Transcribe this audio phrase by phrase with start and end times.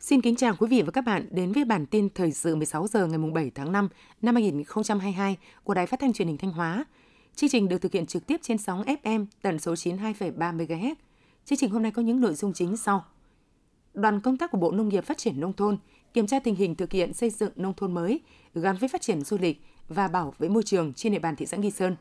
[0.00, 2.86] Xin kính chào quý vị và các bạn đến với bản tin thời sự 16
[2.86, 3.88] giờ ngày 7 tháng 5
[4.22, 6.84] năm 2022 của Đài Phát thanh Truyền hình Thanh Hóa.
[7.34, 10.94] Chương trình được thực hiện trực tiếp trên sóng FM tần số 92,3 MHz.
[11.44, 13.04] Chương trình hôm nay có những nội dung chính sau.
[13.94, 15.78] Đoàn công tác của Bộ Nông nghiệp Phát triển Nông thôn
[16.14, 18.20] kiểm tra tình hình thực hiện xây dựng nông thôn mới
[18.54, 21.46] gắn với phát triển du lịch và bảo vệ môi trường trên địa bàn thị
[21.46, 21.96] xã Nghi Sơn.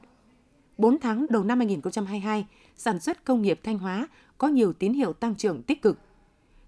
[0.77, 2.45] 4 tháng đầu năm 2022,
[2.75, 5.99] sản xuất công nghiệp Thanh Hóa có nhiều tín hiệu tăng trưởng tích cực–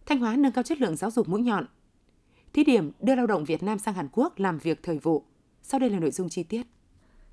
[0.05, 1.65] Thanh Hóa nâng cao chất lượng giáo dục mũi nhọn.
[2.53, 5.23] Thí điểm đưa lao động Việt Nam sang Hàn Quốc làm việc thời vụ.
[5.61, 6.63] Sau đây là nội dung chi tiết.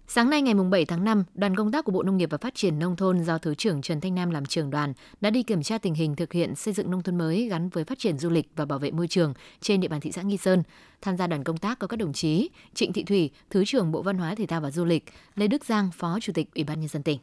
[0.09, 2.55] Sáng nay ngày 7 tháng 5, đoàn công tác của Bộ Nông nghiệp và Phát
[2.55, 5.62] triển Nông thôn do Thứ trưởng Trần Thanh Nam làm trưởng đoàn đã đi kiểm
[5.62, 8.30] tra tình hình thực hiện xây dựng nông thôn mới gắn với phát triển du
[8.30, 10.62] lịch và bảo vệ môi trường trên địa bàn thị xã Nghi Sơn.
[11.02, 14.02] Tham gia đoàn công tác có các đồng chí Trịnh Thị Thủy, Thứ trưởng Bộ
[14.02, 15.04] Văn hóa Thể thao và Du lịch,
[15.35, 17.18] Lê Đức Giang, Phó Chủ tịch Ủy ban Nhân dân tỉnh.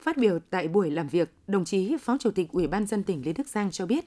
[0.00, 3.22] Phát biểu tại buổi làm việc, đồng chí Phó Chủ tịch Ủy ban dân tỉnh
[3.24, 4.04] Lê Đức Giang cho biết,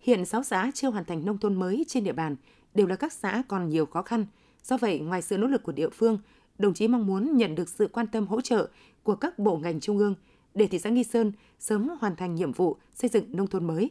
[0.00, 2.36] Hiện 6 xã chưa hoàn thành nông thôn mới trên địa bàn
[2.74, 4.26] đều là các xã còn nhiều khó khăn.
[4.64, 6.18] Do vậy, ngoài sự nỗ lực của địa phương,
[6.58, 8.68] đồng chí mong muốn nhận được sự quan tâm hỗ trợ
[9.02, 10.14] của các bộ ngành trung ương
[10.54, 13.90] để thị xã Nghi Sơn sớm hoàn thành nhiệm vụ xây dựng nông thôn mới.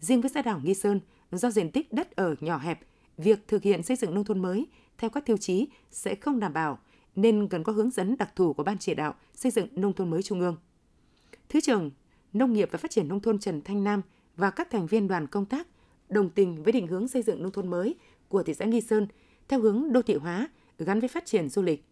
[0.00, 1.00] Riêng với xã đảo Nghi Sơn,
[1.32, 2.80] do diện tích đất ở nhỏ hẹp,
[3.16, 4.66] việc thực hiện xây dựng nông thôn mới
[4.98, 6.78] theo các tiêu chí sẽ không đảm bảo,
[7.16, 10.10] nên cần có hướng dẫn đặc thù của Ban chỉ đạo xây dựng nông thôn
[10.10, 10.56] mới trung ương.
[11.48, 11.90] Thứ trưởng
[12.32, 14.02] Nông nghiệp và Phát triển Nông thôn Trần Thanh Nam
[14.36, 15.66] và các thành viên đoàn công tác
[16.08, 17.94] đồng tình với định hướng xây dựng nông thôn mới
[18.28, 19.06] của thị xã Nghi Sơn
[19.48, 20.48] theo hướng đô thị hóa
[20.78, 21.84] gắn với phát triển du lịch.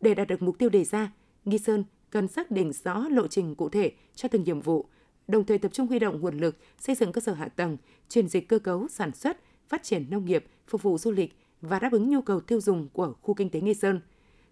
[0.00, 1.12] Để đạt được mục tiêu đề ra,
[1.44, 4.86] Nghi Sơn cần xác định rõ lộ trình cụ thể cho từng nhiệm vụ,
[5.28, 7.76] đồng thời tập trung huy động nguồn lực xây dựng cơ sở hạ tầng,
[8.08, 11.78] chuyển dịch cơ cấu sản xuất, phát triển nông nghiệp, phục vụ du lịch và
[11.78, 14.00] đáp ứng nhu cầu tiêu dùng của khu kinh tế Nghi Sơn.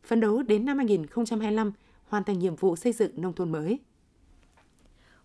[0.05, 1.73] Phấn đấu đến năm 2025
[2.05, 3.79] hoàn thành nhiệm vụ xây dựng nông thôn mới.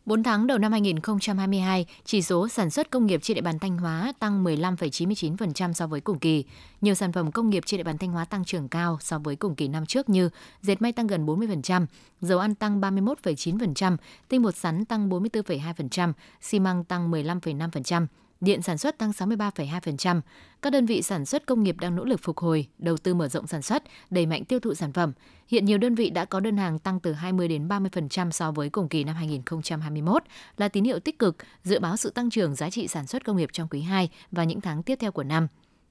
[0.10, 3.78] 4 tháng đầu năm 2022, chỉ số sản xuất công nghiệp trên địa bàn Thanh
[3.78, 6.44] Hóa tăng 15,99% so với cùng kỳ.
[6.82, 9.36] Nhiều sản phẩm công nghiệp trên địa bàn Thanh Hóa tăng trưởng cao so với
[9.36, 10.30] cùng kỳ năm trước như
[10.62, 11.86] dệt may tăng gần 40%,
[12.22, 13.98] dầu ăn tăng 31,9%,
[14.30, 18.06] tinh bột sắn tăng 44,2%, xi măng tăng 15,5%
[18.42, 20.22] điện sản xuất tăng 63,2%.
[20.62, 23.28] Các đơn vị sản xuất công nghiệp đang nỗ lực phục hồi, đầu tư mở
[23.28, 25.14] rộng sản xuất, đẩy mạnh tiêu thụ sản phẩm.
[25.48, 28.70] Hiện nhiều đơn vị đã có đơn hàng tăng từ 20 đến 30% so với
[28.70, 30.24] cùng kỳ năm 2021
[30.58, 33.38] là tín hiệu tích cực, dự báo sự tăng trưởng giá trị sản xuất công
[33.38, 35.48] nghiệp trong quý 2 và những tháng tiếp theo của năm.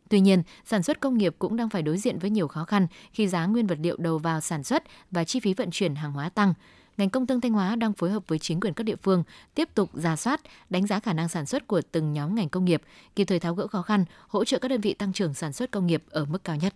[0.09, 2.87] Tuy nhiên, sản xuất công nghiệp cũng đang phải đối diện với nhiều khó khăn
[3.13, 6.13] khi giá nguyên vật liệu đầu vào sản xuất và chi phí vận chuyển hàng
[6.13, 6.55] hóa tăng
[6.99, 9.23] ngành công thương Thanh Hóa đang phối hợp với chính quyền các địa phương
[9.55, 12.65] tiếp tục ra soát, đánh giá khả năng sản xuất của từng nhóm ngành công
[12.65, 12.83] nghiệp,
[13.17, 15.71] kịp thời tháo gỡ khó khăn, hỗ trợ các đơn vị tăng trưởng sản xuất
[15.71, 16.75] công nghiệp ở mức cao nhất.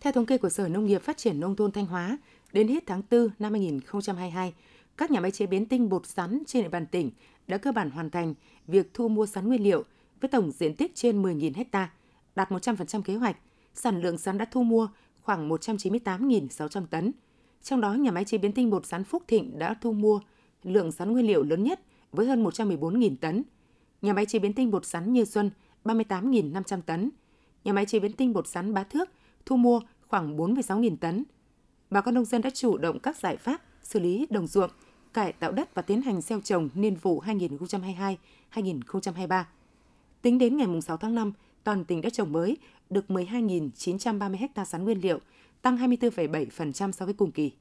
[0.00, 2.18] Theo thống kê của Sở Nông nghiệp Phát triển Nông thôn Thanh Hóa,
[2.52, 4.54] đến hết tháng 4 năm 2022,
[4.96, 7.10] các nhà máy chế biến tinh bột sắn trên địa bàn tỉnh
[7.46, 8.34] đã cơ bản hoàn thành
[8.66, 9.84] việc thu mua sắn nguyên liệu
[10.20, 11.90] với tổng diện tích trên 10.000 ha,
[12.34, 13.36] đạt 100% kế hoạch.
[13.74, 14.88] Sản lượng sắn đã thu mua
[15.22, 17.12] khoảng 198.600 tấn–
[17.64, 20.20] trong đó, nhà máy chế biến tinh bột sắn Phúc Thịnh đã thu mua
[20.62, 21.80] lượng sắn nguyên liệu lớn nhất
[22.12, 23.42] với hơn 114.000 tấn.
[24.02, 25.50] Nhà máy chế biến tinh bột sắn Như Xuân
[25.84, 27.10] 38.500 tấn.
[27.64, 29.10] Nhà máy chế biến tinh bột sắn Bá Thước
[29.46, 31.24] thu mua khoảng 46.000 tấn.
[31.90, 34.70] Bà con nông dân đã chủ động các giải pháp xử lý đồng ruộng,
[35.12, 37.22] cải tạo đất và tiến hành gieo trồng niên vụ
[38.52, 39.44] 2022-2023.
[40.22, 41.32] Tính đến ngày 6 tháng 5,
[41.64, 42.56] toàn tỉnh đã trồng mới
[42.90, 45.18] được 12.930 ha sắn nguyên liệu,
[45.64, 47.52] tăng 24,7% so với cùng kỳ.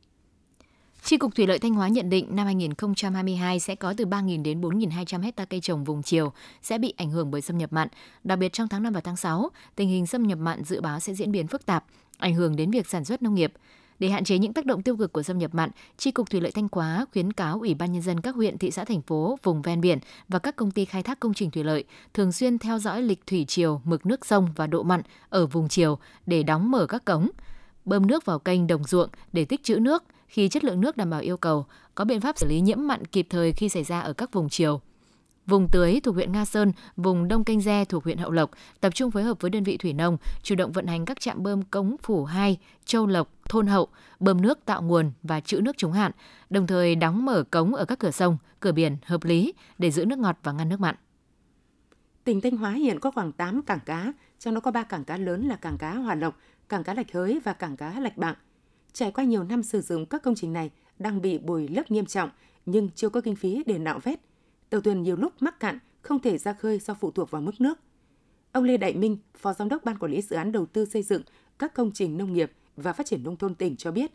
[1.04, 4.62] Tri Cục Thủy lợi Thanh Hóa nhận định năm 2022 sẽ có từ 3.000 đến
[4.62, 7.88] 4.200 hecta cây trồng vùng chiều sẽ bị ảnh hưởng bởi xâm nhập mặn.
[8.24, 11.00] Đặc biệt trong tháng 5 và tháng 6, tình hình xâm nhập mặn dự báo
[11.00, 11.86] sẽ diễn biến phức tạp,
[12.18, 13.54] ảnh hưởng đến việc sản xuất nông nghiệp.
[14.00, 16.42] Để hạn chế những tác động tiêu cực của xâm nhập mặn, Tri Cục Thủy
[16.42, 19.38] lợi Thanh Hóa khuyến cáo Ủy ban Nhân dân các huyện, thị xã, thành phố,
[19.44, 21.84] vùng ven biển và các công ty khai thác công trình thủy lợi
[22.14, 25.68] thường xuyên theo dõi lịch thủy chiều, mực nước sông và độ mặn ở vùng
[25.68, 27.30] chiều để đóng mở các cống,
[27.86, 31.10] bơm nước vào kênh đồng ruộng để tích trữ nước khi chất lượng nước đảm
[31.10, 31.66] bảo yêu cầu,
[31.96, 34.50] có biện pháp xử lý nhiễm mặn kịp thời khi xảy ra ở các vùng
[34.50, 34.82] chiều.
[35.46, 38.52] Vùng tưới thuộc huyện Nga Sơn, vùng Đông Canh Re thuộc huyện Hậu Lộc
[38.82, 41.44] tập trung phối hợp với đơn vị thủy nông chủ động vận hành các trạm
[41.44, 43.88] bơm cống Phủ 2, Châu Lộc, Thôn Hậu,
[44.20, 46.12] bơm nước tạo nguồn và trữ nước chống hạn,
[46.50, 50.06] đồng thời đóng mở cống ở các cửa sông, cửa biển hợp lý để giữ
[50.06, 50.96] nước ngọt và ngăn nước mặn.
[52.24, 54.14] Tỉnh Thanh Hóa hiện có khoảng 8 cảng cá,
[54.44, 56.38] trong đó có ba cảng cá lớn là cảng cá Hòa Lộc,
[56.70, 58.36] cảng cá Lạch Hới và cảng cá Lạch Bạng.
[58.94, 62.06] Trải qua nhiều năm sử dụng các công trình này đang bị bồi lấp nghiêm
[62.06, 62.30] trọng
[62.66, 64.20] nhưng chưa có kinh phí để nạo vét.
[64.70, 67.62] Tàu thuyền nhiều lúc mắc cạn, không thể ra khơi do phụ thuộc vào mức
[67.62, 67.80] nước.
[68.52, 71.04] Ông Lê Đại Minh, Phó Giám đốc Ban Quản lý Dự án Đầu tư xây
[71.04, 71.22] dựng
[71.60, 74.12] các công trình nông nghiệp và phát triển nông thôn tỉnh cho biết,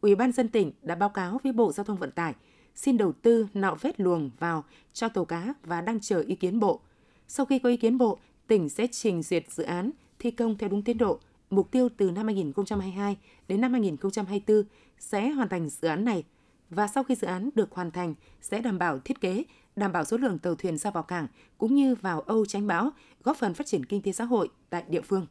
[0.00, 2.34] Ủy ban dân tỉnh đã báo cáo với Bộ Giao thông Vận tải
[2.74, 6.60] xin đầu tư nạo vét luồng vào cho tàu cá và đang chờ ý kiến
[6.60, 6.80] Bộ.
[7.28, 10.68] Sau khi có ý kiến Bộ, tỉnh sẽ trình duyệt dự án thi công theo
[10.68, 11.20] đúng tiến độ.
[11.50, 13.16] Mục tiêu từ năm 2022
[13.48, 14.62] đến năm 2024
[14.98, 16.24] sẽ hoàn thành dự án này
[16.70, 19.44] và sau khi dự án được hoàn thành sẽ đảm bảo thiết kế,
[19.76, 21.26] đảm bảo số lượng tàu thuyền ra vào cảng
[21.58, 22.90] cũng như vào Âu tránh bão,
[23.24, 25.26] góp phần phát triển kinh tế xã hội tại địa phương.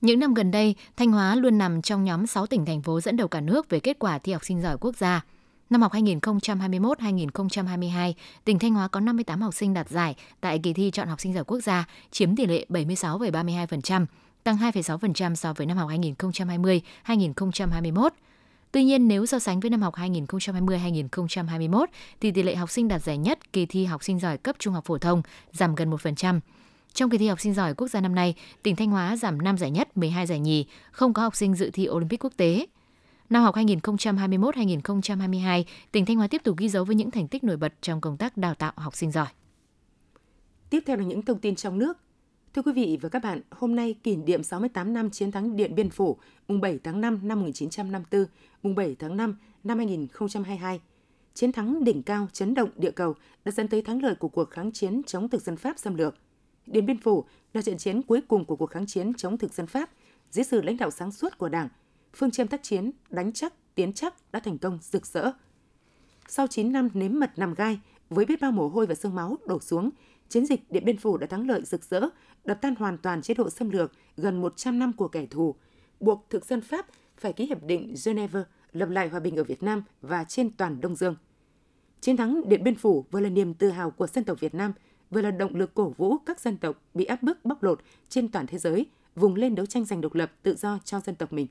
[0.00, 3.16] Những năm gần đây, Thanh Hóa luôn nằm trong nhóm 6 tỉnh thành phố dẫn
[3.16, 5.24] đầu cả nước về kết quả thi học sinh giỏi quốc gia.
[5.70, 8.12] Năm học 2021-2022,
[8.44, 11.34] tỉnh Thanh Hóa có 58 học sinh đạt giải tại kỳ thi chọn học sinh
[11.34, 14.06] giỏi quốc gia, chiếm tỷ lệ 76,32%,
[14.44, 18.10] tăng 2,6% so với năm học 2020-2021.
[18.72, 21.86] Tuy nhiên, nếu so sánh với năm học 2020-2021,
[22.20, 24.74] thì tỷ lệ học sinh đạt giải nhất kỳ thi học sinh giỏi cấp trung
[24.74, 25.22] học phổ thông
[25.52, 26.40] giảm gần 1%.
[26.94, 29.58] Trong kỳ thi học sinh giỏi quốc gia năm nay, tỉnh Thanh Hóa giảm 5
[29.58, 32.66] giải nhất, 12 giải nhì, không có học sinh dự thi Olympic quốc tế.
[33.30, 37.56] Năm học 2021-2022, tỉnh Thanh Hóa tiếp tục ghi dấu với những thành tích nổi
[37.56, 39.26] bật trong công tác đào tạo học sinh giỏi.
[40.70, 41.98] Tiếp theo là những thông tin trong nước.
[42.54, 45.74] Thưa quý vị và các bạn, hôm nay kỷ niệm 68 năm chiến thắng Điện
[45.74, 46.16] Biên Phủ,
[46.48, 48.24] mùng 7 tháng 5 năm 1954,
[48.62, 50.80] mùng 7 tháng 5 năm 2022.
[51.34, 53.14] Chiến thắng đỉnh cao chấn động địa cầu
[53.44, 56.14] đã dẫn tới thắng lợi của cuộc kháng chiến chống thực dân Pháp xâm lược.
[56.66, 59.66] Điện Biên Phủ là trận chiến cuối cùng của cuộc kháng chiến chống thực dân
[59.66, 59.90] Pháp
[60.30, 61.68] dưới sự lãnh đạo sáng suốt của Đảng.
[62.16, 65.30] Phương châm tác chiến đánh chắc, tiến chắc đã thành công rực rỡ.
[66.28, 67.80] Sau 9 năm nếm mật nằm gai,
[68.10, 69.90] với biết bao mồ hôi và sương máu đổ xuống,
[70.28, 72.00] chiến dịch Điện Biên Phủ đã thắng lợi rực rỡ,
[72.44, 75.54] đập tan hoàn toàn chế độ xâm lược gần 100 năm của kẻ thù,
[76.00, 76.86] buộc thực dân Pháp
[77.18, 80.80] phải ký hiệp định Geneva lập lại hòa bình ở Việt Nam và trên toàn
[80.80, 81.16] Đông Dương.
[82.00, 84.72] Chiến thắng Điện Biên Phủ vừa là niềm tự hào của dân tộc Việt Nam,
[85.10, 88.28] vừa là động lực cổ vũ các dân tộc bị áp bức bóc lột trên
[88.28, 91.32] toàn thế giới vùng lên đấu tranh giành độc lập tự do cho dân tộc
[91.32, 91.46] mình.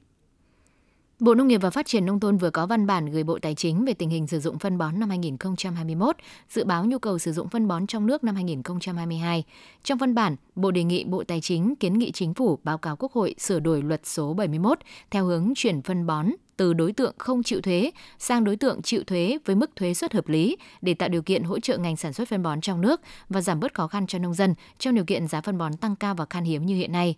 [1.19, 3.56] Bộ Nông nghiệp và Phát triển Nông thôn vừa có văn bản gửi Bộ Tài
[3.56, 6.15] chính về tình hình sử dụng phân bón năm 2021,
[6.50, 9.44] dự báo nhu cầu sử dụng phân bón trong nước năm 2022.
[9.83, 12.95] Trong văn bản, Bộ đề nghị Bộ Tài chính kiến nghị Chính phủ báo cáo
[12.95, 14.79] Quốc hội sửa đổi luật số 71
[15.12, 16.27] theo hướng chuyển phân bón
[16.57, 20.13] từ đối tượng không chịu thuế sang đối tượng chịu thuế với mức thuế suất
[20.13, 23.01] hợp lý để tạo điều kiện hỗ trợ ngành sản xuất phân bón trong nước
[23.29, 25.95] và giảm bớt khó khăn cho nông dân trong điều kiện giá phân bón tăng
[25.95, 27.15] cao và khan hiếm như hiện nay.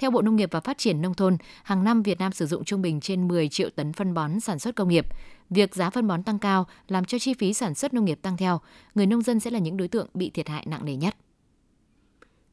[0.00, 2.64] Theo Bộ Nông nghiệp và Phát triển Nông thôn, hàng năm Việt Nam sử dụng
[2.64, 5.06] trung bình trên 10 triệu tấn phân bón sản xuất công nghiệp.
[5.50, 8.36] Việc giá phân bón tăng cao làm cho chi phí sản xuất nông nghiệp tăng
[8.36, 8.60] theo,
[8.94, 11.16] người nông dân sẽ là những đối tượng bị thiệt hại nặng nề nhất.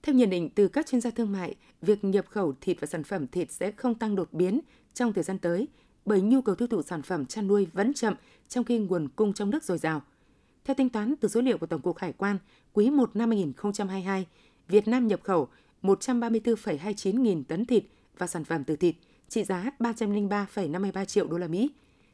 [0.04, 3.04] Theo nhận định từ các chuyên gia thương mại, việc nhập khẩu thịt và sản
[3.04, 4.60] phẩm thịt sẽ không tăng đột biến
[4.94, 5.68] trong thời gian tới
[6.06, 8.14] bởi nhu cầu tiêu thụ sản phẩm chăn nuôi vẫn chậm
[8.50, 10.02] trong khi nguồn cung trong nước dồi dào.
[10.66, 12.38] Theo tính toán từ số liệu của Tổng cục Hải quan,
[12.74, 14.28] quý 1 năm 2022,
[14.68, 15.48] Việt Nam nhập khẩu
[15.84, 17.84] 134,29 nghìn tấn thịt
[18.18, 18.96] và sản phẩm từ thịt,
[19.30, 21.72] trị giá 303,53 triệu đô la Mỹ,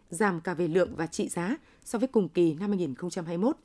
[0.10, 3.58] giảm cả về lượng và trị giá so với cùng kỳ năm 2021.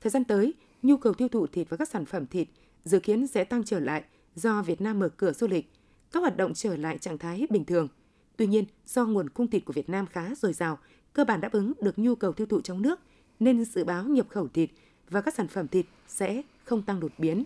[0.00, 2.48] Thời gian tới, nhu cầu tiêu thụ thịt và các sản phẩm thịt
[2.84, 4.04] dự kiến sẽ tăng trở lại
[4.34, 5.72] do Việt Nam mở cửa du lịch,
[6.12, 7.88] các hoạt động trở lại trạng thái bình thường.
[8.36, 10.78] Tuy nhiên, do nguồn cung thịt của Việt Nam khá dồi dào,
[11.12, 13.00] cơ bản đáp ứng được nhu cầu tiêu thụ trong nước,
[13.40, 14.70] nên dự báo nhập khẩu thịt
[15.10, 17.44] và các sản phẩm thịt sẽ không tăng đột biến.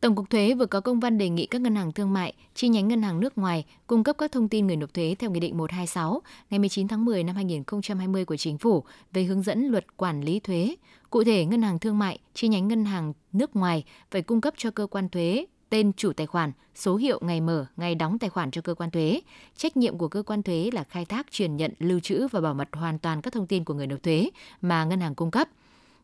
[0.00, 2.68] Tổng cục Thuế vừa có công văn đề nghị các ngân hàng thương mại, chi
[2.68, 5.40] nhánh ngân hàng nước ngoài cung cấp các thông tin người nộp thuế theo Nghị
[5.40, 9.96] định 126 ngày 19 tháng 10 năm 2020 của Chính phủ về hướng dẫn luật
[9.96, 10.74] quản lý thuế.
[11.10, 14.54] Cụ thể, ngân hàng thương mại, chi nhánh ngân hàng nước ngoài phải cung cấp
[14.56, 18.30] cho cơ quan thuế tên chủ tài khoản, số hiệu ngày mở, ngày đóng tài
[18.30, 19.20] khoản cho cơ quan thuế.
[19.56, 22.54] Trách nhiệm của cơ quan thuế là khai thác, truyền nhận, lưu trữ và bảo
[22.54, 24.30] mật hoàn toàn các thông tin của người nộp thuế
[24.60, 25.48] mà ngân hàng cung cấp–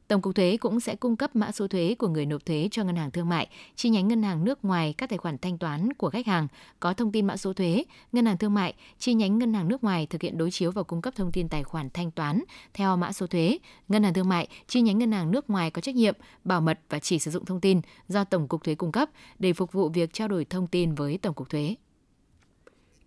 [0.09, 2.85] Tổng cục thuế cũng sẽ cung cấp mã số thuế của người nộp thuế cho
[2.85, 5.93] ngân hàng thương mại, chi nhánh ngân hàng nước ngoài các tài khoản thanh toán
[5.93, 6.49] của khách hàng
[6.81, 9.85] có thông tin mã số thuế, ngân hàng thương mại, chi nhánh ngân hàng nước
[9.85, 12.43] ngoài thực hiện đối chiếu và cung cấp thông tin tài khoản thanh toán
[12.75, 13.59] theo mã số thuế,
[13.89, 16.79] ngân hàng thương mại, chi nhánh ngân hàng nước ngoài có trách nhiệm bảo mật
[16.89, 19.89] và chỉ sử dụng thông tin do Tổng cục thuế cung cấp để phục vụ
[19.89, 21.75] việc trao đổi thông tin với Tổng cục thuế.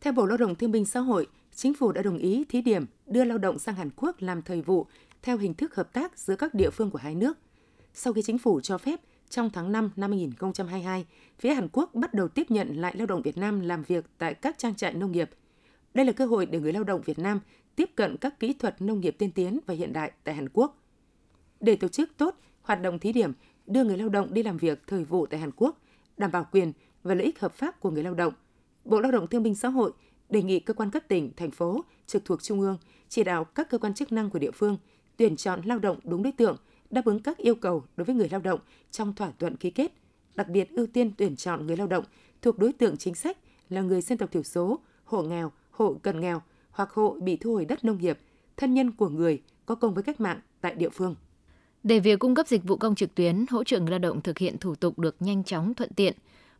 [0.01, 2.85] Theo Bộ Lao động Thương binh Xã hội, Chính phủ đã đồng ý thí điểm
[3.07, 4.87] đưa lao động sang Hàn Quốc làm thời vụ
[5.21, 7.37] theo hình thức hợp tác giữa các địa phương của hai nước.
[7.93, 8.99] Sau khi chính phủ cho phép,
[9.29, 11.05] trong tháng 5 năm 2022,
[11.39, 14.33] phía Hàn Quốc bắt đầu tiếp nhận lại lao động Việt Nam làm việc tại
[14.33, 15.29] các trang trại nông nghiệp.
[15.93, 17.39] Đây là cơ hội để người lao động Việt Nam
[17.75, 20.83] tiếp cận các kỹ thuật nông nghiệp tiên tiến và hiện đại tại Hàn Quốc.
[21.59, 23.33] Để tổ chức tốt hoạt động thí điểm
[23.65, 25.81] đưa người lao động đi làm việc thời vụ tại Hàn Quốc,
[26.17, 26.73] đảm bảo quyền
[27.03, 28.33] và lợi ích hợp pháp của người lao động,
[28.85, 29.91] Bộ Lao động Thương binh Xã hội
[30.29, 32.77] đề nghị cơ quan cấp tỉnh, thành phố trực thuộc trung ương
[33.09, 34.77] chỉ đạo các cơ quan chức năng của địa phương
[35.19, 36.57] tuyển chọn lao động đúng đối tượng,
[36.89, 38.59] đáp ứng các yêu cầu đối với người lao động
[38.91, 39.91] trong thỏa thuận ký kết,
[40.35, 42.03] đặc biệt ưu tiên tuyển chọn người lao động
[42.41, 43.37] thuộc đối tượng chính sách
[43.69, 47.53] là người dân tộc thiểu số, hộ nghèo, hộ cận nghèo hoặc hộ bị thu
[47.53, 48.19] hồi đất nông nghiệp,
[48.57, 51.15] thân nhân của người có công với cách mạng tại địa phương.
[51.83, 54.37] Để việc cung cấp dịch vụ công trực tuyến hỗ trợ người lao động thực
[54.37, 56.13] hiện thủ tục được nhanh chóng thuận tiện,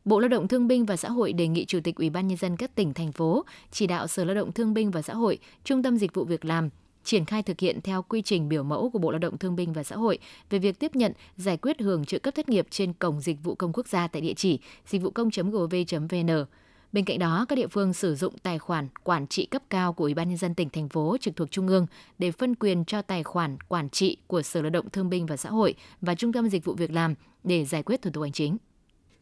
[0.05, 2.37] Bộ Lao động Thương binh và Xã hội đề nghị Chủ tịch Ủy ban nhân
[2.37, 5.39] dân các tỉnh thành phố chỉ đạo Sở Lao động Thương binh và Xã hội,
[5.63, 6.69] Trung tâm Dịch vụ Việc làm
[7.03, 9.73] triển khai thực hiện theo quy trình biểu mẫu của Bộ Lao động Thương binh
[9.73, 12.93] và Xã hội về việc tiếp nhận, giải quyết hưởng trợ cấp thất nghiệp trên
[12.93, 16.45] cổng dịch vụ công quốc gia tại địa chỉ dịch vụ công.gov.vn.
[16.91, 20.03] Bên cạnh đó, các địa phương sử dụng tài khoản quản trị cấp cao của
[20.03, 21.87] Ủy ban nhân dân tỉnh thành phố trực thuộc trung ương
[22.17, 25.37] để phân quyền cho tài khoản quản trị của Sở Lao động Thương binh và
[25.37, 28.31] Xã hội và Trung tâm Dịch vụ Việc làm để giải quyết thủ tục hành
[28.31, 28.57] chính.